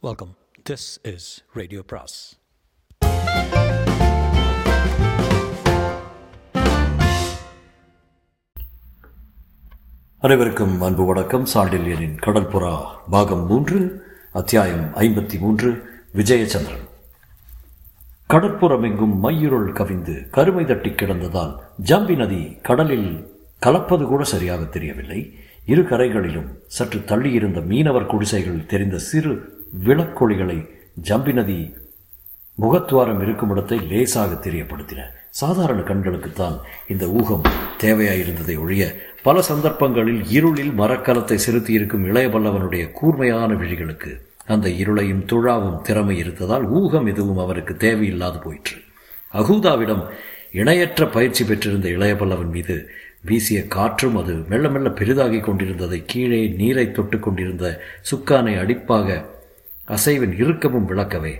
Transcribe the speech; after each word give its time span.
Welcome 0.00 0.36
this 0.70 1.14
is 1.14 1.44
radio 1.52 1.82
பிராஸ் 1.86 2.38
அனைவருக்கும் 10.18 10.80
அன்பு 10.80 11.04
வணக்கம். 11.04 11.46
சாண்டில்யனின் 11.54 12.16
கடற்புறா 12.26 12.86
பாகம் 13.10 13.46
மூன்று 13.46 14.06
அத்தியாயம் 14.32 14.94
ஐம்பத்தி 14.94 15.38
மூன்று 15.38 15.82
விஜயச்சந்திரன். 16.14 16.86
கடற்புறமெங்கும் 18.28 19.18
மையுருள் 19.22 19.72
கவிந்து 19.72 20.30
கருமை 20.30 20.64
தட்டி 20.64 20.90
கிடந்ததால் 20.90 21.58
ஜம்பி 21.84 22.16
நதி 22.16 22.58
கடலில் 22.62 23.36
கலப்பது 23.58 24.04
கூட 24.04 24.24
சரியாக 24.24 24.64
தெரியவில்லை. 24.64 25.38
இரு 25.66 25.82
கரைகளிலும் 25.82 26.58
சற்று 26.66 26.98
தள்ளியிருந்த 26.98 27.64
மீனவர் 27.66 28.06
குடிசைகள் 28.06 28.66
தெரிந்த 28.66 28.98
சிறு 28.98 29.56
விளக்கொளிகளை 29.84 30.68
ஜம்பி 31.02 31.32
நதி 31.32 31.74
முகத்துவாரம் 32.58 33.22
இருக்கும் 33.22 33.50
இடத்தை 33.50 33.78
லேசாக 33.78 34.50
தெரியப்படுத்தின. 34.50 35.00
சாதாரண 35.30 35.80
கண்களுக்குத்தான் 35.80 36.56
இந்த 36.88 37.08
ஊகம் 37.08 37.42
தேவையாயிருந்ததை 37.80 38.58
ஒழிய 38.58 38.96
பல 39.22 39.42
சந்தர்ப்பங்களில் 39.42 40.24
இருளில் 40.28 40.72
மரக்கலத்தை 40.72 41.38
செலுத்தியிருக்கும் 41.46 42.04
இளையபல்லவனுடைய 42.04 42.90
கூர்மையான 42.90 43.54
விழிகளுக்கு 43.54 44.26
அந்த 44.46 44.68
இருளையும் 44.68 45.24
துழாவும் 45.26 45.80
திறமை 45.82 46.16
இருந்ததால் 46.18 46.64
ஊகம் 46.64 47.06
எதுவும் 47.06 47.38
அவருக்கு 47.38 47.76
தேவையில்லாது 47.76 48.38
போயிற்று. 48.38 48.76
அகூதாவிடம் 49.32 50.02
இணையற்ற 50.52 51.06
பயிற்சி 51.06 51.44
பெற்றிருந்த 51.44 51.88
இளையபல்லவன் 51.88 52.50
மீது 52.50 52.90
வீசிய 53.20 53.66
காற்றும் 53.66 54.16
அது 54.16 54.34
மெல்ல 54.48 54.68
மெல்ல 54.68 54.88
பெரிதாகிக் 54.88 55.44
கொண்டிருந்ததை 55.44 56.02
கீழே 56.06 56.46
நீரை 56.46 56.90
தொட்டு 56.90 57.18
கொண்டிருந்த 57.18 57.80
சுக்கானை 58.10 58.54
அடிப்பாக 58.58 59.36
அசைவின் 59.88 60.36
இறுக்கமும் 60.36 60.88
விளக்கவே. 60.88 61.34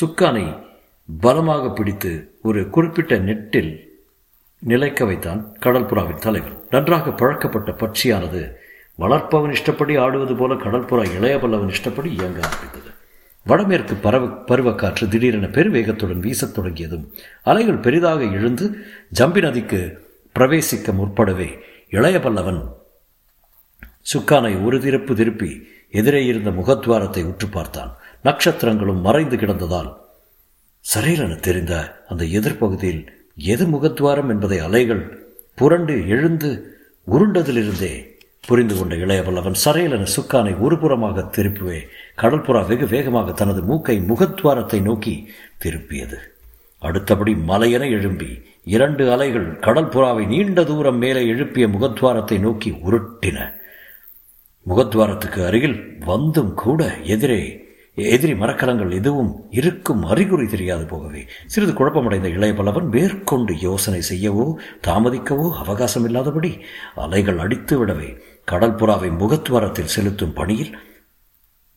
சுக்கானை 0.00 0.62
பலமாக 1.20 1.70
பிடித்து 1.70 2.38
ஒரு 2.42 2.70
குறிப்பிட்ட 2.70 3.18
நெட்டில் 3.18 3.70
நிலைக்க 4.58 5.04
வைத்தான் 5.04 5.56
கடற்புறாவின் 5.60 6.18
தலைவன். 6.18 6.58
நன்றாக 6.70 7.12
பழக்கப்பட்ட 7.12 7.70
பட்சியானது 7.70 8.52
வளர்ப்பவன் 8.98 9.50
இஷ்டப்படி 9.50 9.96
ஆடுவது 9.96 10.36
போல 10.36 10.54
கடற்புறா 10.54 11.06
இளையபல்லவன் 11.18 11.68
இஷ்டப்படி 11.68 12.10
இயங்க 12.12 12.40
ஆரம்பித்தது. 12.42 12.90
வடமேற்கு 13.46 13.94
பரவ 13.94 14.26
பருவக்காற்று 14.26 15.08
திடீரென 15.08 15.46
பெருவேகத்துடன் 15.46 16.20
வீசத் 16.20 16.54
தொடங்கியதும் 16.54 17.12
அலைகள் 17.42 17.84
பெரிதாக 17.86 18.22
எழுந்து 18.22 18.70
ஜம்பி 19.20 19.40
நதிக்கு 19.40 19.80
பிரவேசிக்க 20.38 20.92
முற்படவே 20.92 21.48
இளையபல்லவன் 21.90 22.60
சுக்கானை 24.12 24.64
ஒரு 24.64 24.78
திருப்பு 24.78 25.14
திருப்பி 25.14 25.66
எதிரே 25.92 26.20
இருந்த 26.26 26.50
முகத்வாரத்தை 26.50 27.22
உற்று 27.30 27.48
பார்த்தான். 27.48 27.90
நட்சத்திரங்களும் 28.24 29.00
மறைந்து 29.00 29.36
கிடந்ததால் 29.36 29.90
சரீரென 30.84 31.40
தெரிந்த 31.40 32.02
அந்த 32.08 32.24
எதிர்ப்பகுதியில் 32.38 33.02
எது 33.34 33.64
முகத்வாரம் 33.66 34.30
என்பதை 34.30 34.58
அலைகள் 34.58 35.02
புரண்டு 35.54 35.94
எழுந்து 36.06 36.50
உருண்டதிலிருந்தே 37.06 37.92
புரிந்து 38.46 38.74
கொண்ட 38.78 38.94
இளையவல்லவன் 38.96 39.56
சரையலன 39.64 40.06
சுக்கானை 40.16 40.52
ஒருபுறமாக 40.64 41.24
திருப்பவே 41.36 41.80
கடற்புறா 42.22 42.60
வெகு 42.66 42.86
வேகமாக 42.86 43.32
தனது 43.32 43.62
மூக்கை 43.62 43.96
முகத்வாரத்தை 44.10 44.80
நோக்கி 44.82 45.14
திருப்பியது. 45.62 46.18
அடுத்தபடி 46.82 47.32
மலையென 47.50 47.84
எழும்பி 47.96 48.30
இரண்டு 48.64 49.04
அலைகள் 49.12 49.48
கடற்புறாவை 49.66 50.24
நீண்ட 50.26 50.64
தூரம் 50.64 50.98
மேலே 50.98 51.22
எழுப்பிய 51.26 51.66
முகத்வாரத்தை 51.66 52.38
நோக்கி 52.40 52.70
உருட்டின. 52.86 53.38
முகத்வாரத்துக்கு 54.66 55.44
அருகில் 55.46 55.98
வந்தும் 56.04 56.54
கூட 56.54 56.94
எதிரே 57.04 57.70
எதிரி 57.94 58.34
மரக்கலங்கள் 58.34 58.90
எதுவும் 58.90 59.46
இருக்கும் 59.50 60.02
அறிகுறி 60.04 60.46
தெரியாது 60.46 60.86
போகவே. 60.86 61.26
சிறிது 61.46 61.72
குழப்பமடைந்த 61.72 62.28
இளையபலவன் 62.28 62.88
மேற்கொண்டு 62.88 63.58
யோசனை 63.58 64.02
செய்யவோ 64.10 64.54
தாமதிக்கவோ 64.86 65.52
அவகாசம் 65.52 66.04
இல்லாதபடி 66.04 66.60
அலைகள் 66.94 67.38
அடித்து 67.38 67.84
விடவே 67.84 68.10
கடற்புறாவை 68.52 69.10
முகத்வாரத்தில் 69.18 69.92
செலுத்தும் 69.96 70.32
பணியில் 70.32 70.76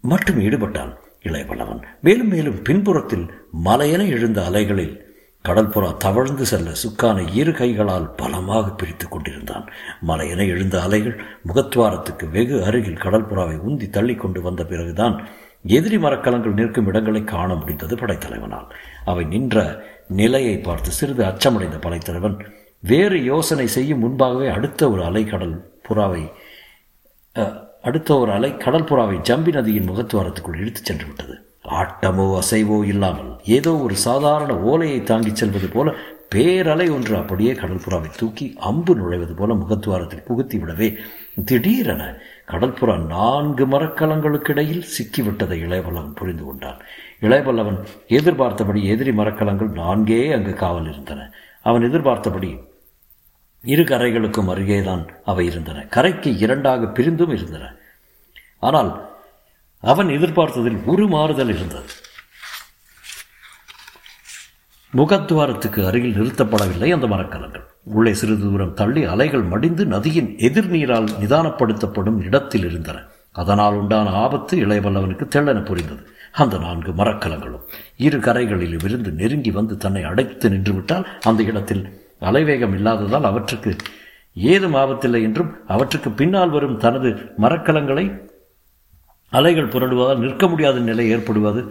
மட்டும் 0.01 0.39
ஈடுபட்டான் 0.39 0.93
இளையபல்லவன் 1.23 1.81
மேலும் 2.01 2.27
மேலும் 2.27 2.61
பின்புறத்தில் 2.61 3.25
மலையென 3.65 4.07
எழுந்த 4.09 4.45
அலைகளில் 4.45 5.04
கடற்புறா 5.47 5.89
தவழ்ந்து 6.05 6.45
செல்ல 6.51 6.69
சுக்கானை 6.83 7.23
இரு 7.41 7.51
கைகளால் 7.51 8.07
பலமாக 8.21 8.65
பிரித்து 8.79 9.07
கொண்டிருந்தான். 9.07 9.65
மலையென 10.07 10.41
எழுந்த 10.53 10.75
அலைகள் 10.81 11.17
முகத்வாரத்துக்கு 11.47 12.27
வெகு 12.35 12.57
அருகில் 12.67 13.03
கடற்புறாவை 13.05 13.57
உந்தி 13.69 13.89
தள்ளி 13.89 14.15
கொண்டு 14.15 14.41
வந்த 14.41 14.63
பிறகுதான் 14.71 15.17
எதிரி 15.77 15.97
மரக்கலங்கள் 15.97 16.57
நிற்கும் 16.59 16.87
இடங்களை 16.87 17.23
காண 17.23 17.49
முடிந்தது 17.55 17.95
படைத்தலைவனால். 17.95 18.67
அவை 19.05 19.23
நின்ற 19.33 19.63
நிலையை 20.21 20.57
பார்த்து 20.57 20.91
சிறிது 20.91 21.23
அச்சமடைந்த 21.23 21.77
படைத்தலைவன் 21.85 22.37
வேறு 22.91 23.17
யோசனை 23.23 23.67
செய்யும் 23.67 24.03
முன்பாகவே 24.03 24.47
அடுத்த 24.57 24.89
ஒரு 24.89 25.03
அலை 25.03 25.23
கடல் 25.25 25.55
புறாவை 25.87 26.23
அடுத்த 27.81 28.09
ஒரு 28.17 28.31
அலை 28.31 28.49
கடற்புறாவை 28.65 29.17
ஜம்பி 29.29 29.51
நதியின் 29.55 29.89
முகத்துவாரத்துக்குள் 29.89 30.59
இழுத்துச் 30.61 30.87
சென்று 30.89 31.05
விட்டது. 31.05 31.35
ஆட்டமோ 31.69 32.39
அசைவோ 32.39 32.83
இல்லாமல் 32.83 33.39
ஏதோ 33.43 33.77
ஒரு 33.77 33.95
சாதாரண 33.95 34.57
ஓலையை 34.57 35.03
தாங்கிச் 35.03 35.35
செல்வது 35.35 35.67
போல 35.67 35.93
பேரலை 36.35 36.91
ஒன்று 36.91 37.15
அப்படியே 37.15 37.53
கடற்புறாவை 37.53 38.09
தூக்கி 38.17 38.55
அம்பு 38.59 38.95
நுழைவது 38.95 39.35
போல 39.35 39.53
முகத்துவாரத்தில் 39.53 40.25
புகுத்தி 40.27 40.57
விடவே 40.57 40.95
திடீரென 41.45 42.17
கடற்புறா 42.47 43.05
நான்கு 43.05 43.65
மரக்கலங்களுக்கிடையில் 43.67 44.83
சிக்கிவிட்டதை 44.97 45.57
இளையவல்லவன் 45.65 46.15
புரிந்து 46.15 46.43
கொண்டான். 46.43 46.81
இளையவல்லவன் 47.21 47.83
எதிர்பார்த்தபடி 48.07 48.85
எதிரி 48.85 49.11
மரக்கலங்கள் 49.11 49.69
நான்கே 49.69 50.33
அங்கு 50.33 50.53
காவல் 50.53 50.89
இருந்தன. 50.91 51.31
அவன் 51.61 51.81
எதிர்பார்த்தபடி 51.81 52.59
இரு 53.63 53.83
கரைகளுக்கும் 53.83 54.49
அருகேதான் 54.49 55.07
அவை 55.25 55.45
இருந்தன. 55.45 55.81
கரைக்கு 55.81 56.37
இரண்டாக 56.37 56.87
பிரிந்தும் 56.87 57.29
இருந்தன. 57.29 57.75
ஆனால் 58.59 59.14
அவன் 59.91 60.07
எதிர்பார்த்ததில் 60.07 60.79
ஒரு 60.85 61.07
மாறுதல் 61.07 61.53
இருந்தது. 61.55 61.89
முகத்துவாரத்துக்கு 64.93 65.79
அருகில் 65.85 66.17
நிறுத்தப்படவில்லை 66.19 66.89
அந்த 66.93 67.07
மரக்கலங்கள். 67.07 67.63
உள்ளே 67.83 68.13
சிறிது 68.13 68.43
தூரம் 68.43 68.73
தள்ளி 68.73 69.03
அலைகள் 69.03 69.43
மடிந்து 69.53 69.85
நதியின் 69.85 70.29
எதிர்நீரால் 70.47 71.09
நிதானப்படுத்தப்படும் 71.21 72.19
இடத்தில் 72.23 72.65
இருந்தன. 72.65 72.97
அதனால் 73.31 73.75
உண்டான 73.75 74.09
ஆபத்து 74.09 74.57
இளையவல்லவனுக்கு 74.65 75.25
தெள்ளன 75.35 75.65
புரிந்தது. 75.65 76.03
அந்த 76.31 76.57
நான்கு 76.57 76.91
மரக்கலங்களும் 76.91 77.65
இரு 77.97 78.19
கரைகளிலும் 78.19 78.85
இருந்து 78.87 79.11
நெருங்கி 79.11 79.51
வந்து 79.51 79.77
தன்னை 79.77 80.03
அடைத்து 80.03 80.49
நின்றுவிட்டால் 80.49 81.05
அந்த 81.21 81.43
இடத்தில் 81.43 81.83
அலைவேகம் 82.19 82.73
இல்லாததால் 82.73 83.23
அவற்றுக்கு 83.23 83.75
ஏதும் 84.33 84.75
ஆபத்தில்லை 84.75 85.21
என்றும் 85.21 85.51
அவற்றுக்கு 85.67 86.09
பின்னால் 86.11 86.49
வரும் 86.49 86.77
தனது 86.77 87.11
மரக்கலங்களை 87.41 88.05
அலைகள் 89.35 89.73
புரடுவதால் 89.73 90.23
நிற்க 90.23 90.47
முடியாத 90.47 90.79
நிலை 90.89 91.05
ஏற்படுவது. 91.15 91.61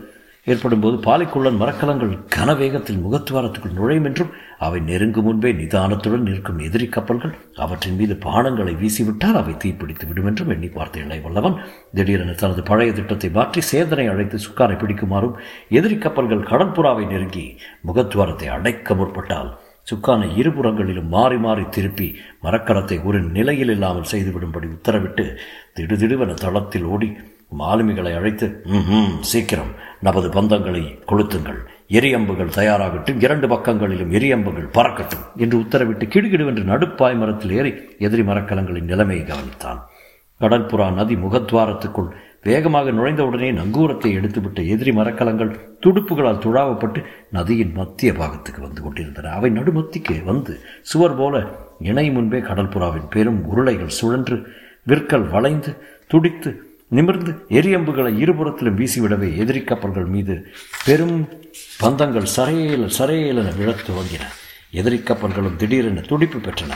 ஏற்படும் 0.46 0.80
போது 0.80 0.96
பாலைக்குள்ளன் 1.04 1.60
மரக்கலங்கள் 1.60 2.10
கனவேகத்தில் 2.34 3.00
முகத்துவாரத்துக்குள் 3.04 3.76
நுழையும் 3.76 4.06
என்றும் 4.08 4.32
அவை 4.58 4.80
நெருங்கும் 4.80 5.24
முன்பே 5.24 5.50
நிதானத்துடன் 5.52 6.26
நிற்கும் 6.28 6.58
எதிரி 6.58 6.86
கப்பல்கள் 6.86 7.32
அவற்றின் 7.56 7.96
மீது 7.96 8.14
பானங்களை 8.24 8.74
வீசிவிட்டால் 8.74 9.38
அவை 9.40 9.54
தீப்பிடித்து 9.56 10.06
விடும் 10.06 10.26
என்றும் 10.26 10.50
எண்ணி 10.50 10.68
பார்த்த 10.68 11.00
இளை 11.00 11.18
வல்லவன் 11.20 11.56
திடீரென 11.94 12.34
தனது 12.34 12.62
பழைய 12.62 12.92
திட்டத்தை 12.92 13.30
மாற்றி 13.30 13.62
சேதனை 13.70 14.06
அழைத்து 14.08 14.38
சுக்காரை 14.38 14.76
பிடிக்குமாறும் 14.76 15.38
எதிரி 15.70 15.98
கப்பல்கள் 15.98 16.48
கடற்புறாவை 16.50 17.06
நெருங்கி 17.06 17.46
முகத்துவாரத்தை 17.88 18.48
அடைக்க 18.48 18.94
முற்பட்டால் 18.94 19.50
சுக்கானை 19.86 20.28
இருபுறங்களிலும் 20.36 21.08
மாறி 21.08 21.38
மாறி 21.38 21.64
திருப்பி 21.68 22.08
மரக்கலத்தை 22.42 22.98
ஒரு 23.04 23.18
நிலையில் 23.30 23.68
இல்லாமல் 23.68 24.10
செய்துவிடும்படி 24.12 24.68
உத்தரவிட்டு 24.68 25.24
திடுதிடுவென 25.74 26.36
தளத்தில் 26.36 26.86
ஓடி 26.86 27.08
மாலுமிகளை 27.52 28.12
அழைத்து 28.16 28.46
ம் 28.64 29.16
சீக்கிரம் 29.20 29.72
நமது 30.00 30.28
பந்தங்களை 30.28 30.82
கொளுத்துங்கள். 31.06 31.60
எரியம்புகள் 31.88 32.54
தயாராகட்டும். 32.56 33.20
இரண்டு 33.20 33.48
பக்கங்களிலும் 33.48 34.12
எரியம்புகள் 34.12 34.72
பறக்கட்டும் 34.72 35.24
என்று 35.36 35.56
உத்தரவிட்டு 35.58 36.04
கிடுகிடுவென்று 36.14 36.64
நடுப்பாய் 36.72 37.18
மரத்தில் 37.18 37.50
ஏறி 37.50 37.72
எதிரி 37.98 38.22
மரக்கலங்களின் 38.22 38.90
நிலைமையை 38.92 39.26
கவனித்தான். 39.26 39.80
கடற்புறா 40.40 40.86
நதி 40.92 41.14
முகத்வாரத்துக்குள் 41.14 42.10
வேகமாக 42.42 42.90
நுழைந்தவுடனே 42.90 43.48
நங்கூரத்தை 43.52 44.10
எடுத்துவிட்ட 44.18 44.62
எதிரி 44.66 44.92
மரக்கலங்கள் 44.92 45.52
துடுப்புகளால் 45.86 46.42
துழாவப்பட்டு 46.44 47.00
நதியின் 47.30 47.72
மத்திய 47.72 48.12
பாகத்துக்கு 48.12 48.60
வந்து 48.60 48.82
கொண்டிருந்தன. 48.82 49.30
அவை 49.30 49.50
நடுமத்திக்கு 49.50 50.24
வந்து 50.24 50.60
சுவர் 50.80 51.16
போல 51.16 51.44
இணை 51.80 52.10
முன்பே 52.10 52.38
கடற்புறாவின் 52.38 53.08
பெரும் 53.10 53.40
உருளைகள் 53.46 53.96
சுழன்று 54.00 54.38
விற்கள் 54.82 55.26
வளைந்து 55.34 55.72
துடித்து 56.06 56.50
நிமிர்ந்து 56.96 57.32
எரியம்புகளை 57.48 58.12
இருபுறத்திலும் 58.24 58.78
வீசிவிடவே 58.80 59.28
எதிரி 59.36 59.62
கப்பல்கள் 59.62 60.10
மீது 60.14 60.34
பெரும் 60.84 61.16
பந்தங்கள் 61.82 62.32
சரையேல 62.36 62.86
சரையேலென 62.98 63.56
விழத் 63.56 63.84
துவங்கின. 63.88 64.24
எதிரி 64.70 64.98
கப்பல்களும் 64.98 65.56
திடீரென 65.56 66.00
துடிப்பு 66.00 66.38
பெற்றன. 66.38 66.72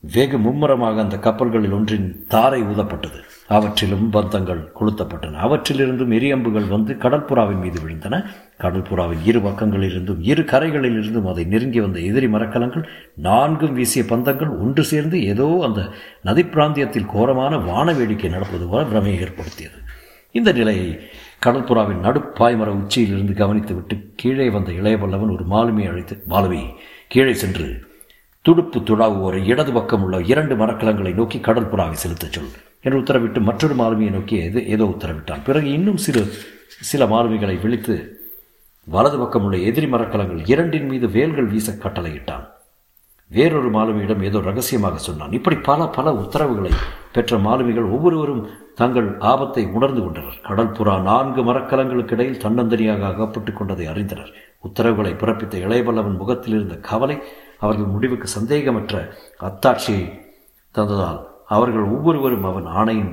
வெகு 0.00 0.38
மும்முரமாக 0.38 1.00
அந்த 1.00 1.16
கப்பல்களில் 1.18 1.72
ஒன்றின் 1.72 2.24
தாரை 2.28 2.62
ஊதப்பட்டது. 2.62 3.18
அவற்றிலும் 3.48 4.12
பந்தங்கள் 4.12 4.60
கொளுத்தப்பட்டன. 4.80 5.38
அவற்றிலிருந்தும் 5.46 6.12
எரியம்புகள் 6.12 6.68
வந்து 6.68 6.94
கடற்புறாவின் 6.94 7.60
மீது 7.60 7.80
விழுந்தன. 7.80 8.24
கடற்புறாவின் 8.58 9.24
இரு 9.24 9.40
பக்கங்களிலிருந்தும் 9.40 10.20
இரு 10.20 10.42
கரைகளிலிருந்தும் 10.42 11.28
அதை 11.28 11.44
நெருங்கி 11.44 11.80
வந்த 11.80 11.98
எதிரி 12.00 12.28
மரக்கலங்கள் 12.28 12.88
நான்கும் 13.14 13.72
வீசிய 13.72 14.04
பந்தங்கள் 14.08 14.60
ஒன்று 14.60 14.84
சேர்ந்து 14.84 15.24
ஏதோ 15.24 15.48
அந்த 15.62 15.82
நதி 16.22 16.44
பிராந்தியத்தில் 16.44 17.06
கோரமான 17.06 17.56
வான 17.56 17.92
வேடிக்கை 17.92 18.30
நடப்பது 18.30 18.66
போல 18.68 18.84
பிரமையை 18.84 19.20
ஏற்படுத்தியது. 19.20 19.76
இந்த 20.30 20.52
நிலையை 20.52 20.88
கடற்புறாவின் 21.46 22.04
நடுப்பாய்மர 22.04 22.70
உச்சியிலிருந்து 22.80 23.34
கவனித்துவிட்டு 23.34 23.96
கீழே 24.16 24.50
வந்த 24.50 24.72
இளையவல்லவன் 24.72 25.34
ஒரு 25.36 25.44
மாலுமியை 25.50 25.88
அழைத்து 25.88 26.22
மாலுமி 26.28 26.62
கீழே 27.08 27.34
சென்று 27.34 27.68
துடுப்பு 28.44 28.78
துழாவுவோரை 28.80 29.44
இடது 29.44 29.72
பக்கம் 29.72 30.02
உள்ள 30.02 30.20
இரண்டு 30.20 30.56
மரக்கலங்களை 30.56 31.14
நோக்கி 31.14 31.38
கடற்புறாவை 31.38 31.96
செலுத்தச் 32.04 32.34
சொல் 32.36 32.52
என்று 32.82 33.00
உத்தரவிட்டு 33.00 33.40
மற்றொரு 33.40 33.74
மாலுமியை 33.74 34.10
நோக்கி 34.10 34.36
ஏதோ 34.36 34.60
ஏதோ 34.60 34.84
உத்தரவிட்டான். 34.84 35.44
பிறகு 35.44 35.72
இன்னும் 35.72 35.96
சிறு 35.96 36.22
சில 36.90 37.06
மாலுமிகளை 37.06 37.60
விழித்து 37.60 37.94
வலது 38.86 39.18
பக்கம் 39.18 39.44
உள்ள 39.44 39.56
எதிரி 39.56 39.86
மரக்கலங்கள் 39.86 40.42
இரண்டின் 40.46 40.86
மீது 40.86 41.08
வேல்கள் 41.08 41.46
வீச 41.46 41.72
கட்டளையிட்டான். 41.72 42.44
வேறொரு 43.30 43.70
மாலுமியிடம் 43.70 44.22
ஏதோ 44.22 44.38
ரகசியமாக 44.40 44.98
சொன்னான். 44.98 45.32
இப்படி 45.32 45.56
பல 45.56 45.86
பல 45.86 46.12
உத்தரவுகளை 46.12 46.72
பெற்ற 47.12 47.38
மாலுமிகள் 47.38 47.84
ஒவ்வொருவரும் 47.84 48.48
தங்கள் 48.74 49.08
ஆபத்தை 49.18 49.66
உணர்ந்து 49.66 50.02
கொண்டனர். 50.02 50.38
கடல் 50.42 50.72
புறா 50.72 51.02
நான்கு 51.02 51.42
மரக்கலங்களுக்கு 51.42 52.12
இடையில் 52.12 52.40
தன்னந்தனியாக 52.40 53.02
அகப்பட்டுக் 53.02 53.56
கொண்டதை 53.56 53.86
அறிந்தனர். 53.86 54.32
உத்தரவுகளை 54.58 55.12
பிறப்பித்த 55.12 55.54
இளையவல்லவன் 55.66 56.16
முகத்தில் 56.16 56.54
இருந்த 56.54 56.76
கவலை 56.76 57.18
அவர்கள் 57.62 57.92
முடிவுக்கு 57.94 58.28
சந்தேகமற்ற 58.28 58.94
அத்தாட்சியை 59.48 60.04
தந்ததால் 60.74 61.20
அவர்கள் 61.56 61.86
ஒவ்வொருவரும் 61.94 62.46
அவன் 62.50 62.68
ஆணையின் 62.80 63.12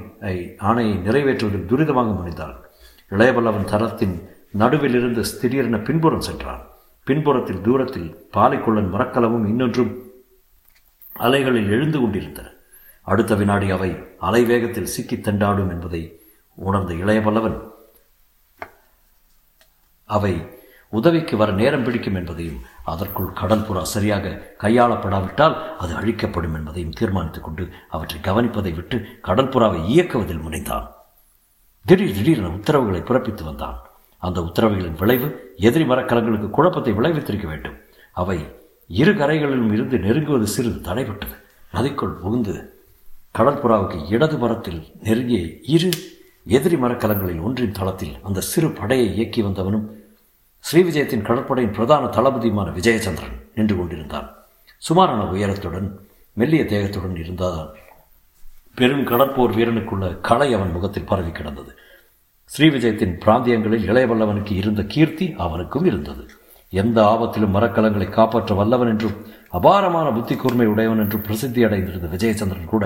ஆணையை 0.69 0.95
நிறைவேற்றுவதில் 1.07 1.69
துரிதமாக 1.71 2.09
முடிந்தார்கள் 2.15 2.63
இளையவல்லவன் 3.09 3.69
தரத்தின் 3.73 4.15
நடுவிலிருந்து 4.59 5.23
திடீரென 5.41 5.77
பின்புறம் 5.87 6.25
சென்றான். 6.27 6.63
பின்புறத்தில் 7.07 7.61
தூரத்தில் 7.61 8.09
பாலைக்குள்ளன் 8.33 8.91
மரக்கலமும் 8.95 9.47
இன்னொன்றும் 9.47 9.91
அலைகளில் 11.25 11.69
எழுந்து 11.75 11.99
கொண்டிருந்தன. 11.99 12.47
அடுத்த 13.01 13.35
வினாடி 13.35 13.67
அவை 13.69 13.89
அலை 14.27 14.41
வேகத்தில் 14.45 14.91
சிக்கி 14.93 15.17
தண்டாடும் 15.19 15.69
என்பதை 15.69 16.01
உணர்ந்த 16.57 16.93
இளையவல்லவன் 16.93 17.57
அவை 20.09 20.33
உதவிக்கு 20.97 21.35
வர 21.37 21.51
நேரம் 21.51 21.83
பிடிக்கும் 21.83 22.15
என்பதையும் 22.15 22.59
அதற்குள் 22.83 23.37
கடல் 23.41 23.65
புறா 23.67 23.83
சரியாக 23.93 24.33
கையாளப்படாவிட்டால் 24.63 25.55
அது 25.77 25.93
அழிக்கப்படும் 25.95 26.55
என்பதையும் 26.55 26.97
தீர்மானித்துக் 26.99 27.43
கொண்டு 27.43 27.63
அவற்றை 27.89 28.19
கவனிப்பதை 28.21 28.73
விட்டு 28.73 28.97
கடல் 29.21 29.49
புறாவை 29.49 29.79
இயக்குவதில் 29.93 30.43
முனைந்தான். 30.45 30.85
திடீர் 31.85 32.15
திடீரென 32.15 32.49
உத்தரவுகளை 32.49 33.01
பிறப்பித்து 33.01 33.43
வந்தான். 33.43 33.79
அந்த 34.17 34.39
உத்தரவுகளின் 34.41 34.99
விளைவு 34.99 35.27
எதிரி 35.67 35.85
மரக்கலங்களுக்கு 35.85 36.49
குழப்பத்தை 36.49 36.93
விளைவித்திருக்க 36.93 37.47
வேண்டும். 37.47 37.77
அவை 38.21 38.37
இரு 38.87 39.13
கரைகளிலும் 39.13 39.73
இருந்து 39.73 39.97
நெருங்குவது 39.97 40.47
சிறிது 40.55 40.79
தடைபட்டது. 40.89 41.35
நதிக்குள் 41.73 42.19
புகுந்து 42.23 42.55
கடற்புறாவுக்கு 43.37 43.97
இடது 44.09 44.37
மரத்தில் 44.37 44.81
நெருங்கிய 45.03 45.39
இரு 45.67 45.89
எதிரி 46.47 46.77
மரக்கலங்களில் 46.77 47.43
ஒன்றின் 47.47 47.77
தளத்தில் 47.79 48.15
அந்த 48.23 48.39
சிறு 48.51 48.69
படையை 48.71 49.07
இயக்கி 49.15 49.41
வந்தவனும் 49.41 49.87
ஸ்ரீவிஜயத்தின் 50.65 51.21
கடற்படையின் 51.21 51.73
பிரதான 51.73 52.05
தளபதியுமான 52.05 52.69
விஜயச்சந்திரன் 52.71 53.35
நின்று 53.55 53.75
கொண்டிருந்தான். 53.77 54.27
சுமாரான 54.77 55.23
உயரத்துடன் 55.23 55.87
மெல்லிய 56.33 56.63
தேகத்துடன் 56.63 57.19
இருந்தாதான். 57.23 57.69
பெரும் 58.75 59.05
கடற்போர் 59.05 59.53
வீரனுக்குள்ள 59.57 60.19
கலை 60.19 60.53
அவன் 60.53 60.71
முகத்தில் 60.71 61.05
பரவி 61.05 61.31
கிடந்தது. 61.31 61.71
ஸ்ரீவிஜயத்தின் 62.51 63.15
பிராந்தியங்களில் 63.25 63.85
இளையவல்லவனுக்கு 63.89 64.51
இருந்த 64.51 64.83
கீர்த்தி 64.83 65.35
அவனுக்கும் 65.37 65.85
இருந்தது. 65.85 66.25
எந்த 66.69 66.97
ஆபத்திலும் 67.03 67.55
மரக்கலங்களை 67.55 68.09
காப்பாற்ற 68.09 68.55
வல்லவன் 68.55 68.87
என்றும் 68.87 69.17
அபாரமான 69.49 70.11
புத்தி 70.11 70.35
கூர்மை 70.35 70.67
உடையவன் 70.67 70.99
என்றும் 70.99 71.21
பிரசித்தி 71.21 71.63
அடைந்திருந்த 71.63 72.07
விஜயச்சந்திரன் 72.07 72.71
கூட 72.73 72.85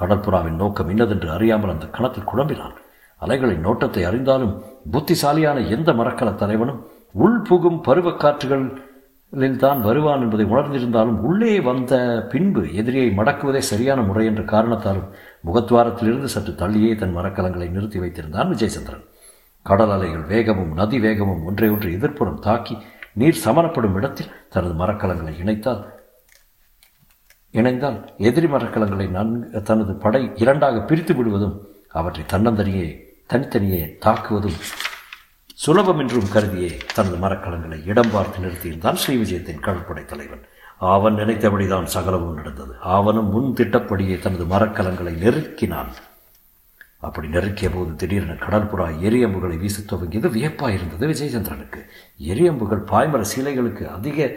கடற்புறாவின் 0.00 0.60
நோக்கம் 0.62 0.88
இன்னதென்று 0.88 1.30
அறியாமல் 1.30 1.70
அந்த 1.70 1.86
கணத்தில் 1.86 2.30
குழம்பினான். 2.32 2.76
அலைகளின் 3.22 3.64
நோட்டத்தை 3.66 4.04
அறிந்தாலும் 4.04 4.62
புத்திசாலியான 4.90 5.60
எந்த 5.60 5.92
மரக்கல 5.92 6.34
தலைவனும் 6.34 6.82
உள்புகும் 7.18 7.80
பருவக்காற்றுகளில் 7.86 9.56
தான் 9.56 9.80
வருவான் 9.80 10.20
என்பதை 10.20 10.44
உணர்ந்திருந்தாலும் 10.46 11.20
உள்ளே 11.20 11.60
வந்த 11.60 11.94
பின்பு 12.28 12.62
எதிரியை 12.72 13.08
மடக்குவதே 13.10 13.58
சரியான 13.58 14.00
முறை 14.02 14.26
என்ற 14.26 14.42
காரணத்தாலும் 14.42 15.08
முகத்வாரத்திலிருந்து 15.46 16.24
சற்று 16.24 16.52
தள்ளியே 16.52 16.94
தன் 16.94 17.16
மரக்கலங்களை 17.16 17.68
நிறுத்தி 17.70 17.98
வைத்திருந்தான் 17.98 18.50
விஜயசந்திரன். 18.50 19.04
கடல் 19.66 19.90
அலைகள் 19.90 20.24
வேகமும் 20.24 20.72
நதி 20.74 20.98
வேகமும் 20.98 21.44
ஒன்றை 21.44 21.70
ஒன்று 21.70 21.98
எதிர்ப்புறம் 21.98 22.38
தாக்கி 22.38 22.76
நீர் 23.12 23.42
சமரப்படும் 23.44 23.96
இடத்தில் 23.96 24.32
தனது 24.48 24.74
மரக்கலங்களை 24.74 25.34
இணைத்தால் 25.40 25.82
இணைந்தால் 27.54 27.98
எதிரி 28.18 28.46
மரக்கலங்களை 28.46 29.06
நன்கு 29.10 29.62
தனது 29.62 29.92
படை 29.94 30.30
இரண்டாக 30.36 30.80
பிரித்து 30.80 31.14
விடுவதும் 31.14 31.56
அவற்றை 31.92 32.24
தன்னந்தனியே 32.32 32.88
தனித்தனியே 33.26 33.96
தாக்குவதும் 34.04 34.58
சுலபம் 35.58 36.00
என்றும் 36.02 36.32
கருதியே 36.32 36.70
தனது 36.94 37.16
மரக்கலங்களை 37.16 37.76
இடம் 37.90 38.10
பார்த்து 38.12 38.42
நிறுத்தியிருந்தான் 38.42 38.98
ஸ்ரீ 39.02 39.14
விஜயத்தின் 39.16 39.62
கடற்படை 39.66 40.02
தலைவன். 40.04 40.42
அவன் 40.94 41.14
நினைத்தபடிதான் 41.14 41.86
சகலமும் 41.94 42.34
நடந்தது. 42.34 42.72
அவனும் 42.96 43.30
முன் 43.34 43.54
திட்டப்படியே 43.58 44.16
தனது 44.18 44.44
மரக்கலங்களை 44.44 45.12
நெருக்கினான். 45.22 45.92
அப்படி 47.06 47.28
நெருக்கிய 47.28 47.68
போது 47.74 47.90
திடீரென 47.96 48.34
கடற்புறா 48.44 48.86
எரியம்புகளை 49.08 49.56
வீச 49.58 49.82
துவங்கியது 49.82 50.30
வியப்பாயிருந்தது 50.36 51.04
விஜயச்சந்திரனுக்கு. 51.12 51.80
எரியம்புகள் 52.32 52.82
பாய்மர 52.92 53.24
சீலைகளுக்கு 53.32 53.86
அதிக 53.96 54.28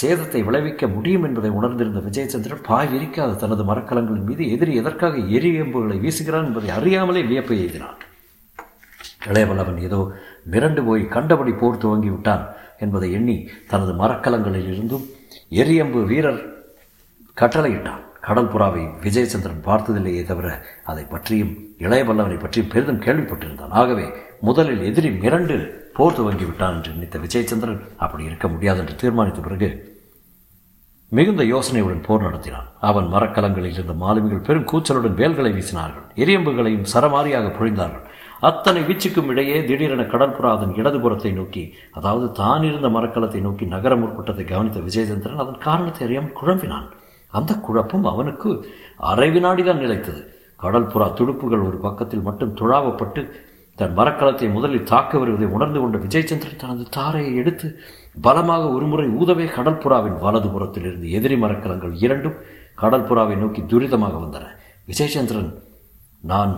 சேதத்தை 0.00 0.42
விளைவிக்க 0.48 0.86
முடியும் 0.86 1.26
என்பதை 1.28 1.50
உணர்ந்திருந்த 1.58 2.02
விஜயச்சந்திரன் 2.08 2.66
பாய் 2.70 2.90
விரிக்காத 2.94 3.38
தனது 3.44 3.64
மரக்கலங்களின் 3.70 4.28
மீது 4.30 4.50
எதிரி 4.56 4.74
எதற்காக 4.82 5.22
எரியம்புகளை 5.38 5.98
வீசுகிறான் 6.06 6.48
என்பதை 6.50 6.70
அறியாமலே 6.78 7.22
வியப்பை 7.22 7.58
எய்தினான். 7.64 8.00
இளையவல்லவன் 9.30 9.80
ஏதோ 9.88 10.00
மிரண்டு 10.52 10.82
போய் 10.88 11.04
கண்டபடி 11.14 11.52
போர் 11.62 11.82
துவங்கி 11.84 12.10
விட்டான் 12.14 12.44
என்பதை 12.84 13.08
எண்ணி 13.18 13.36
தனது 13.72 13.92
மரக்கலங்களில் 14.00 14.70
இருந்தும் 14.72 15.04
எரியம்பு 15.62 16.00
வீரர் 16.10 16.42
கட்டளையிட்டான். 17.36 18.02
கடல் 18.26 18.50
புறாவை 18.52 18.82
விஜயச்சந்திரன் 19.04 19.64
பார்த்ததில்லையே 19.66 20.22
தவிர 20.28 20.48
அதை 20.90 21.02
பற்றியும் 21.04 21.50
இளையவல்லவனை 21.84 22.36
பற்றியும் 22.42 22.70
பெரிதும் 22.74 23.02
கேள்விப்பட்டிருந்தான். 23.06 23.74
ஆகவே 23.80 24.06
முதலில் 24.48 24.84
எதிரி 24.90 25.10
மிரண்டு 25.24 25.56
போர் 25.96 26.16
துவங்கி 26.18 26.46
விட்டான் 26.46 26.76
என்று 26.76 26.94
நினைத்த 26.94 27.18
விஜயச்சந்திரன் 27.24 27.82
அப்படி 28.04 28.24
இருக்க 28.24 28.48
முடியாது 28.48 28.80
என்று 28.82 28.94
தீர்மானித்த 29.02 29.42
பிறகு 29.48 29.68
மிகுந்த 31.12 31.42
யோசனையுடன் 31.44 32.04
போர் 32.06 32.24
நடத்தினான். 32.26 32.68
அவன் 32.88 33.08
மரக்கலங்களில் 33.14 33.76
இருந்த 33.76 33.94
மாலுமிகள் 34.04 34.46
பெரும் 34.46 34.68
கூச்சலுடன் 34.70 35.18
வேல்களை 35.20 35.50
வீசினார்கள். 35.58 36.06
எரியம்புகளையும் 36.22 36.88
சரமாரியாக 36.94 37.52
புழிந்தார்கள். 37.58 38.06
அத்தனை 38.48 38.80
வீச்சுக்கும் 38.86 39.30
இடையே 39.32 39.56
திடீரென 39.68 40.02
கடற்புறா 40.12 40.48
அதன் 40.56 40.74
இடதுபுறத்தை 40.80 41.30
நோக்கி 41.38 41.62
அதாவது 41.98 42.26
தான் 42.40 42.64
இருந்த 42.68 42.88
மரக்கலத்தை 42.96 43.40
நோக்கி 43.46 43.64
நகர 43.74 43.92
முற்பட்டதை 43.96 44.44
கவனித்த 44.44 44.80
விஜயதந்திரன் 44.86 45.42
அதன் 45.44 45.64
காரணத்தை 45.66 46.02
அறியாமல் 46.06 46.38
குழம்பினான். 46.40 46.88
அந்த 47.32 47.52
குழப்பம் 47.66 48.04
அவனுக்கு 48.12 48.50
அரை 49.10 49.28
வினாடிதான் 49.36 49.82
நிலைத்தது. 49.84 50.20
கடல்புறா 50.60 51.06
துடுப்புகள் 51.18 51.66
ஒரு 51.68 51.78
பக்கத்தில் 51.86 52.26
மட்டும் 52.28 52.52
துழாவப்பட்டு 52.60 53.22
தன் 53.78 53.96
மரக்கலத்தை 53.98 54.48
முதலில் 54.56 54.88
தாக்க 54.92 55.12
வருவதை 55.18 55.46
உணர்ந்து 55.56 55.78
கொண்ட 55.80 55.96
விஜயச்சந்திரன் 56.04 56.60
தனது 56.62 56.84
தாரையை 56.96 57.32
எடுத்து 57.42 57.68
பலமாக 58.26 58.64
ஒருமுறை 58.76 59.06
ஊதவே 59.20 59.46
கடற்புறாவின் 59.56 60.20
வலது 60.24 60.50
புறத்தில் 60.52 60.86
இருந்து 60.88 61.08
எதிரி 61.18 61.38
மரக்கலங்கள் 61.44 61.94
இரண்டும் 62.04 62.38
கடற்புறாவை 62.82 63.36
நோக்கி 63.42 63.62
துரிதமாக 63.72 64.14
வந்தன. 64.24 64.44
விஜயச்சந்திரன் 64.88 65.50
நான் 66.22 66.54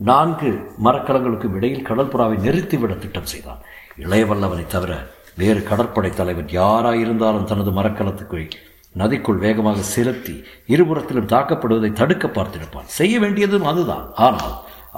நான்கு 0.00 0.50
மரக்கலங்களுக்கும் 0.84 1.56
இடையில் 1.56 1.86
கடற்புறாவை 1.88 2.36
நிறுத்திவிட 2.46 2.98
திட்டம் 2.98 3.30
செய்தான். 3.32 3.60
இளையவல்லவனை 4.04 4.66
தவிர 4.66 4.92
வேறு 5.40 5.62
கடற்படை 5.62 6.10
தலைவன் 6.10 6.50
யாராயிருந்தாலும் 6.60 7.48
தனது 7.50 7.70
மரக்கலத்துக்கு 7.70 8.40
நதிக்குள் 8.96 9.40
வேகமாக 9.44 9.80
செலுத்தி 9.82 10.34
இருபுறத்திலும் 10.66 11.30
தாக்கப்படுவதை 11.32 11.92
தடுக்க 11.92 12.26
பார்த்திருப்பான். 12.26 12.90
செய்ய 12.98 13.14
வேண்டியதும் 13.18 13.68
அதுதான். 13.70 14.06
ஆனால் 14.14 14.54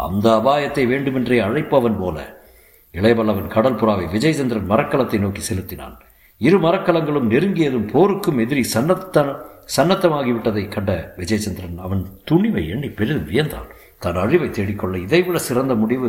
அந்த 0.06 0.26
அபாயத்தை 0.40 0.84
வேண்டுமென்றே 0.92 1.38
அழைப்பவன் 1.38 1.98
போல 1.98 2.16
இளையவல்லவன் 2.94 3.54
கடற்புறாவை 3.56 4.04
விஜயசந்திரன் 4.14 4.70
மரக்கலத்தை 4.72 5.18
நோக்கி 5.18 5.40
செலுத்தினான். 5.40 5.96
இரு 6.40 6.58
மரக்கலங்களும் 6.58 7.30
நெருங்கியதும் 7.34 7.90
போருக்கும் 7.92 8.38
எதிரி 8.38 8.64
சன்னத்த 8.74 9.24
சன்னத்தமாகிவிட்டதை 9.76 10.68
கண்ட 10.68 10.90
விஜயசந்திரன் 11.16 11.78
அவன் 11.86 12.02
துணிவை 12.30 12.64
எண்ணி 12.74 12.88
பெரிதும் 12.88 13.28
வியந்தான். 13.30 13.68
தன் 14.02 14.22
அழிவை 14.24 14.48
தேடிக்கொள்ள 14.50 14.96
இதைவிட 15.06 15.38
சிறந்த 15.48 15.74
முடிவு 15.74 16.08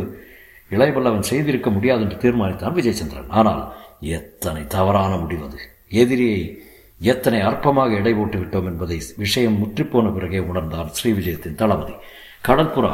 இளையபல்லவன் 0.72 1.27
செய்திருக்க 1.32 1.70
முடியாது 1.70 2.01
என்று 2.06 2.17
தீர்மானித்தான் 2.24 2.77
விஜயச்சந்திரன். 2.79 3.29
ஆனால் 3.39 3.62
எத்தனை 4.17 4.63
தவறான 4.75 5.12
முடிவது 5.17 5.60
எதிரியை 6.01 6.41
எத்தனை 7.12 7.39
அற்பமாக 7.50 7.98
எடை 8.00 8.13
போட்டு 8.13 8.38
விட்டோம் 8.39 8.67
என்பதை 8.72 8.98
விஷயம் 9.24 9.60
முற்றிப்போன 9.62 10.12
பிறகே 10.13 10.39
உணர்ந்தான் 10.50 10.89
ஸ்ரீ 10.98 11.10
விஜயத்தின் 11.12 11.60
தளபதி. 11.62 11.96
கடற்புறா 12.48 12.94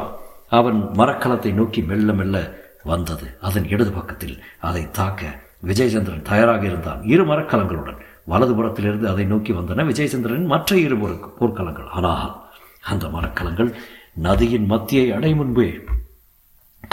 அவன் 0.60 0.80
மரக்கலத்தை 1.00 1.52
நோக்கி 1.60 1.82
மெல்ல 1.92 2.14
மெல்ல 2.14 2.38
வந்தது. 2.84 3.28
அதன் 3.48 3.68
இடது 3.74 3.92
பக்கத்தில் 3.92 4.36
அதை 4.70 4.84
தாக்க 4.92 5.22
விஜயச்சந்திரன் 5.70 6.28
தயாராக 6.32 6.64
இருந்தான். 6.72 7.02
இரு 7.14 7.24
மரக்கலங்களுடன் 7.32 8.00
வலதுபுறத்திலிருந்து 8.32 9.08
அதை 9.14 9.26
நோக்கி 9.34 9.52
வந்தன 9.54 9.86
விஜயச்சந்திரன் 9.92 10.52
மற்ற 10.54 10.78
இரு 10.86 10.96
போர்க்கலங்கள் 11.02 11.38
போர்க்களங்கள் 11.40 11.90
ஆனால் 11.98 12.32
அந்த 12.92 13.06
மரக்கலங்கள் 13.08 13.70
நதியின் 14.14 14.70
மத்தியை 14.70 15.14
அடையும் 15.14 15.38
முன்பே 15.38 15.80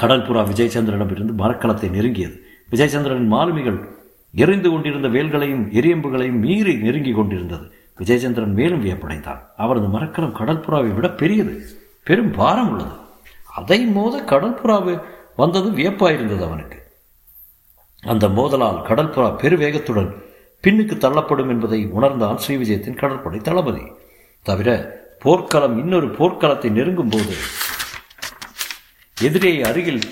கடற்புறா 0.03 0.43
விஜயச்சந்திரனிடமிருந்து 0.43 1.35
மரக்கலத்தை 1.39 1.89
நெருங்கியது. 1.89 2.39
விஜயச்சந்திரனின் 2.71 3.27
மாலுமிகள் 3.27 3.89
எரிந்து 4.33 4.71
கொண்டிருந்த 4.71 5.09
வேல்களையும் 5.09 5.73
எரியம்புகளையும் 5.73 6.39
மீறி 6.39 6.75
நெருங்கி 6.75 7.13
கொண்டிருந்தது. 7.13 7.73
விஜயச்சந்திரன் 7.99 8.53
மேலும் 8.53 8.85
வியப்படைந்தான். 8.85 9.41
அவரது 9.57 9.89
மரக்கலம் 9.89 10.35
கடற்புறாவை 10.35 10.95
விட 10.95 11.11
பெரியது. 11.11 11.67
பெரும் 12.05 12.31
பாரம் 12.31 12.71
உள்ளது. 12.71 12.91
அதை 13.55 13.87
மோத 13.87 14.23
கடற்புறாவு 14.23 15.03
வந்தது 15.37 15.71
வியப்பாயிருந்தது 15.71 16.45
அவனுக்கு. 16.45 16.83
அந்த 18.03 18.29
மோதலால் 18.29 18.83
கடற்புறா 18.83 19.37
பெருவேகத்துடன் 19.43 20.15
பின்னுக்கு 20.63 20.97
தள்ளப்படும் 20.99 21.49
என்பதை 21.49 21.87
உணர்ந்தான் 21.87 22.39
ஸ்ரீவிஜயத்தின் 22.49 22.97
கடற்படை 22.97 23.39
தளபதி. 23.39 23.83
தவிர 24.43 24.99
போர்க்களம் 25.23 25.79
இன்னொரு 25.79 26.07
போர்க்களத்தை 26.07 26.71
நெருங்கும் 26.71 27.09
போது 27.09 27.35
எதிரே 29.17 29.63
அருகில் 29.63 30.03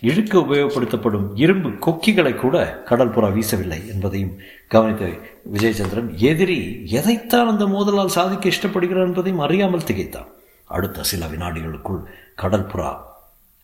இழுக்க 0.00 0.38
உபயோகப்படுத்தப்படும் 0.38 1.26
இரும்பு 1.34 1.78
கொக்கிகளை 1.78 2.34
கூட 2.34 2.84
கடற்புறா 2.90 3.28
வீசவில்லை 3.36 3.78
என்பதையும் 3.88 4.38
கவனித்த 4.68 5.08
விஜயச்சந்திரன் 5.52 6.16
எதிரி 6.16 6.58
எதைத்தான் 6.84 7.46
அந்த 7.46 7.66
மோதலால் 7.66 8.14
சாதிக்க 8.16 8.48
இஷ்டப்படுகிறான் 8.48 9.06
என்பதையும் 9.06 9.38
அறியாமல் 9.38 9.84
திகைத்தான். 9.84 10.28
அடுத்த 10.64 11.02
சில 11.02 11.26
வினாடிகளுக்குள் 11.26 12.02
கடற்புறா 12.42 12.96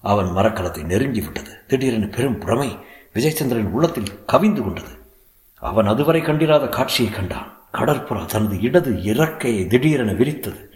அவன் 0.00 0.26
மரக்கலத்தை 0.26 0.82
நெருங்கி 0.84 1.20
விட்டது. 1.20 1.52
திடீரென 1.66 2.06
பெரும் 2.06 2.38
பிரமை 2.38 2.70
விஜயச்சந்திரன் 3.14 3.72
உள்ளத்தில் 3.72 4.12
கவிந்து 4.26 4.62
கொண்டது. 4.62 4.92
அவன் 5.54 5.86
அதுவரை 5.86 6.20
கண்டிராத 6.20 6.66
காட்சியை 6.68 7.12
கண்டான். 7.12 7.48
கடற்புறா 7.72 8.24
தனது 8.24 8.60
இடது 8.60 8.90
இறக்கையை 8.92 9.66
திடீரென 9.66 10.12
விரித்தது. 10.12 10.67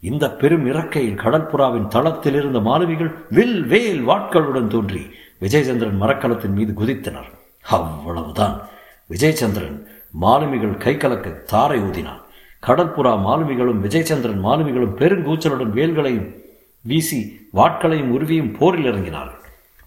இந்த 0.00 0.30
பெரும் 0.30 0.66
இறக்கையில் 0.66 1.18
கடற்புறாவின் 1.18 1.88
தளத்தில் 1.88 2.34
இருந்த 2.34 2.60
மாலுமிகள் 2.60 3.14
வில் 3.30 3.64
வேல் 3.64 4.08
வாட்களுடன் 4.08 4.66
தோன்றி 4.66 5.00
விஜயச்சந்திரன் 5.40 5.98
மரக்கலத்தின் 6.00 6.52
மீது 6.52 6.72
குதித்தனர். 6.72 7.30
அவ்வளவுதான். 7.62 8.60
விஜயச்சந்திரன் 9.10 9.86
மாலுமிகள் 10.20 10.76
கை 10.76 10.96
கலக்க 10.96 11.30
தாரை 11.30 11.80
ஊதினான். 11.80 12.20
கடற்புறா 12.66 13.20
மாலுமிகளும் 13.20 13.84
விஜயச்சந்திரன் 13.84 14.44
மாலுமிகளும் 14.44 14.96
பெருங்கூச்சலுடன் 14.96 15.70
வேல்களையும் 15.70 16.34
வீசி 16.82 17.48
வாட்களையும் 17.54 18.10
உருவியும் 18.10 18.56
போரில் 18.58 18.92
இறங்கினார்கள். 18.92 19.44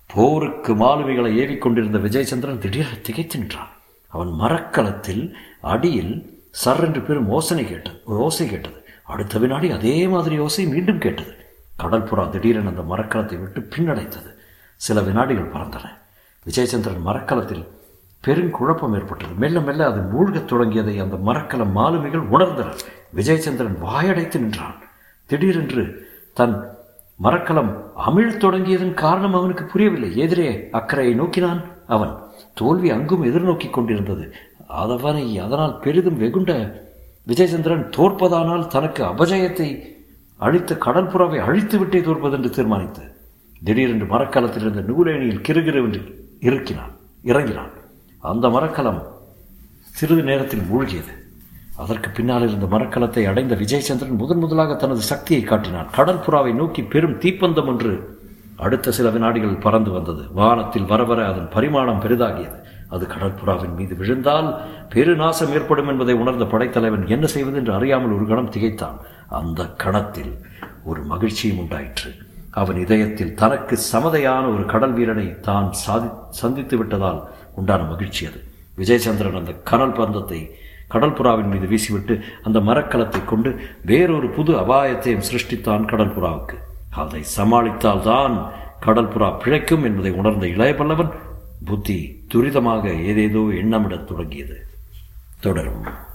போருக்கு 0.08 0.75
மாலுமிகளை 0.75 1.38
ஏவிக்கொண்டிருந்த 1.38 1.98
விஜயச்சந்திரன் 1.98 2.58
திடீரென 2.58 2.96
திகைத்து 3.01 3.39
நின்றான். 3.39 3.70
அவன் 4.08 4.27
மரக்கலத்தில் 4.27 5.36
அடியில் 5.62 6.39
சர்ரென்று 6.65 7.06
பெரும் 7.06 7.32
ஓசனை 7.32 7.68
கேட்டது 7.68 8.01
ஓசை 8.06 8.48
கேட்டது. 8.48 8.81
அடுத்த 9.03 9.39
வினாடி 9.39 9.72
அதே 9.72 10.08
மாதிரி 10.08 10.39
ஓசை 10.39 10.67
மீண்டும் 10.67 10.98
கேட்டது. 10.98 11.36
கடற்புறா 11.84 12.29
திடீரென 12.29 12.70
அந்த 12.70 12.81
மரக்கலத்தை 12.81 13.39
விட்டு 13.39 13.60
பின்னடைத்தது. 13.60 14.34
சில 14.75 15.01
வினாடிகள் 15.01 15.51
பறந்தன. 15.51 15.89
விஜயச்சந்திரன் 16.46 17.01
மரக்கலத்தில் 17.05 17.67
பெருங்குழப்பம் 18.27 18.96
ஏற்பட்டது. 18.96 19.34
மெல்ல 19.38 19.60
மெல்ல 19.60 19.86
அது 19.86 20.01
மூழ்கத் 20.01 20.51
தொடங்கியதை 20.51 21.01
அந்த 21.01 21.15
மரக்கலம் 21.15 21.72
மாலுமிகள் 21.72 22.29
உணர்ந்தனர். 22.31 22.77
விஜயச்சந்திரன் 23.15 23.77
வாயடைத்து 23.84 24.39
நின்றான். 24.39 24.75
திடீரென்று 25.25 26.10
தன் 26.34 26.70
மரக்கலம் 27.15 27.91
அமிழ் 28.08 28.38
தொடங்கியதன் 28.38 28.93
காரணம் 28.93 29.34
அவனுக்கு 29.34 29.63
புரியவில்லை. 29.63 30.17
எதிரே 30.17 30.70
அக்கறையை 30.72 31.15
நோக்கினான் 31.15 31.62
அவன். 31.88 32.15
தோல்வி 32.53 32.89
அங்கும் 32.89 33.24
எதிர்நோக்கி 33.24 33.70
கொண்டிருந்தது. 33.70 34.34
அதவனை 34.70 35.41
அதனால் 35.41 35.79
பெரிதும் 35.79 36.17
வெகுண்ட 36.17 36.81
விஜயசந்திரன் 37.28 37.86
தோற்பதானால் 37.98 38.68
தனக்கு 38.68 39.04
அபஜயத்தை 39.04 39.70
அழித்த 40.38 40.78
கடற்புறாவை 40.86 41.38
அழித்து 41.38 41.78
விட்டே 41.80 42.01
தோற்பதென்று 42.01 42.50
தீர்மானித்து 42.50 43.04
திடீரென்று 43.63 44.06
மரக்கலத்தில் 44.06 44.62
இருந்த 44.62 44.82
நூலேணியில் 44.82 45.44
கிருகிருவென்று 45.48 46.01
இறுக்கினான் 46.40 46.94
இறங்கினான். 47.24 47.72
அந்த 48.20 48.50
மரக்கலம் 48.50 49.01
சிறிது 49.92 50.24
நேரத்தில் 50.24 50.68
மூழ்கியது. 50.72 51.13
அதற்கு 51.78 52.10
பின்னால் 52.10 52.48
இருந்த 52.48 52.78
மரக்கலத்தை 52.78 53.25
அடைந்த 53.25 53.56
விஜயசந்திரன் 53.56 54.18
முதன் 54.18 54.38
முதலாக 54.38 54.75
தனது 54.75 55.01
சக்தியை 55.01 55.44
காட்டினான். 55.44 55.90
கடற்புறாவை 55.98 56.54
நோக்கி 56.54 56.82
பெரும் 56.84 57.20
தீப்பந்தம் 57.20 57.66
ஒன்று 57.66 58.20
அடுத்த 58.56 58.92
சில 58.92 59.10
வினாடிகள் 59.10 59.54
பறந்து 59.54 59.92
வந்தது. 59.92 60.24
வானத்தில் 60.34 60.86
வர 60.86 61.04
வர 61.04 61.28
அதன் 61.28 61.50
பரிமாணம் 61.50 62.01
பெரிதாகியது. 62.01 62.58
அது 62.91 63.03
கடற்புறாவின் 63.05 63.75
மீது 63.75 63.95
விழுந்தால் 63.95 64.50
பெருநாசம் 64.93 65.53
ஏற்படும் 65.57 65.89
என்பதை 65.91 66.13
உணர்ந்த 66.13 66.45
படைத்தலைவன் 66.45 67.05
என்ன 67.07 67.25
செய்வது 67.27 67.57
என்று 67.57 67.74
அறியாமல் 67.74 68.15
ஒரு 68.17 68.25
கணம் 68.27 68.50
திகைத்தான். 68.50 68.98
அந்த 69.39 69.62
கணத்தில் 69.83 70.33
ஒரு 70.83 71.01
மகிழ்ச்சியும் 71.03 71.62
உண்டாயிற்று. 71.63 72.10
அவன் 72.51 72.79
இதயத்தில் 72.86 73.36
தனக்கு 73.36 73.75
சமதையான 73.91 74.45
ஒரு 74.53 74.63
கடல் 74.65 74.95
வீரனை 74.98 75.27
தான் 75.41 75.69
சாதி 75.83 76.10
சந்தித்து 76.29 76.77
விட்டதால் 76.77 77.21
உண்டான 77.55 77.83
மகிழ்ச்சி 77.83 78.24
அது. 78.25 78.39
விஜயசந்திரன் 78.77 79.39
அந்த 79.41 79.53
கனல் 79.69 79.98
பந்தத்தை 80.00 80.41
கடல்புறாவின் 80.93 81.51
மீது 81.53 81.65
வீசிவிட்டு 81.67 82.13
அந்த 82.43 82.57
மரக்கலத்தை 82.60 83.21
கொண்டு 83.25 83.50
வேறொரு 83.86 84.27
புது 84.29 84.51
அபாயத்தையும் 84.53 85.25
சிருஷ்டித்தான் 85.27 85.86
கடல்புறாவுக்கு 85.86 86.57
அதை 86.95 87.21
சமாளித்தால்தான் 87.38 88.36
கடல்புறா 88.86 89.27
பிழைக்கும் 89.43 89.83
என்பதை 89.83 90.12
உணர்ந்த 90.12 90.45
இளைய 90.48 90.74
பல்லவன் 90.74 91.12
புத்தி 91.65 92.25
துரிதமாக 92.34 93.03
ஏதேதோ 93.03 93.39
எண்ணமிடத் 93.39 94.03
தொடங்கியது. 94.03 94.68
தொடரும். 95.39 96.10